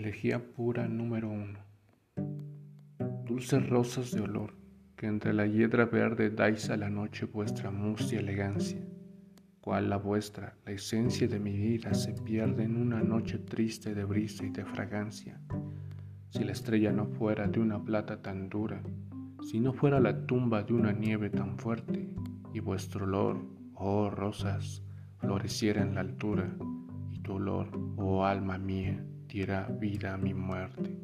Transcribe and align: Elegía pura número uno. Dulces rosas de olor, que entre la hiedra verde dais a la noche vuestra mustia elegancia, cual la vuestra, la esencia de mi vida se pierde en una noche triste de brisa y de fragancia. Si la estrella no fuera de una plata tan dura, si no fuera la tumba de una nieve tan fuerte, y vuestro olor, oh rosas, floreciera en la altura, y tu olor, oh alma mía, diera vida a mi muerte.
Elegía 0.00 0.42
pura 0.54 0.88
número 0.88 1.28
uno. 1.28 1.58
Dulces 3.26 3.68
rosas 3.68 4.10
de 4.12 4.22
olor, 4.22 4.54
que 4.96 5.06
entre 5.06 5.34
la 5.34 5.46
hiedra 5.46 5.84
verde 5.84 6.30
dais 6.30 6.70
a 6.70 6.78
la 6.78 6.88
noche 6.88 7.26
vuestra 7.26 7.70
mustia 7.70 8.18
elegancia, 8.18 8.80
cual 9.60 9.90
la 9.90 9.98
vuestra, 9.98 10.56
la 10.64 10.72
esencia 10.72 11.28
de 11.28 11.38
mi 11.38 11.54
vida 11.54 11.92
se 11.92 12.14
pierde 12.14 12.62
en 12.62 12.78
una 12.78 13.02
noche 13.02 13.40
triste 13.40 13.94
de 13.94 14.04
brisa 14.04 14.46
y 14.46 14.48
de 14.48 14.64
fragancia. 14.64 15.38
Si 16.30 16.44
la 16.44 16.52
estrella 16.52 16.92
no 16.92 17.04
fuera 17.04 17.46
de 17.46 17.60
una 17.60 17.84
plata 17.84 18.22
tan 18.22 18.48
dura, 18.48 18.82
si 19.50 19.60
no 19.60 19.74
fuera 19.74 20.00
la 20.00 20.24
tumba 20.24 20.62
de 20.62 20.72
una 20.72 20.92
nieve 20.92 21.28
tan 21.28 21.58
fuerte, 21.58 22.08
y 22.54 22.60
vuestro 22.60 23.04
olor, 23.04 23.44
oh 23.74 24.08
rosas, 24.08 24.82
floreciera 25.18 25.82
en 25.82 25.94
la 25.94 26.00
altura, 26.00 26.56
y 27.30 27.32
tu 27.32 27.36
olor, 27.36 27.68
oh 27.96 28.24
alma 28.24 28.58
mía, 28.58 29.04
diera 29.28 29.68
vida 29.80 30.14
a 30.14 30.16
mi 30.16 30.34
muerte. 30.34 30.96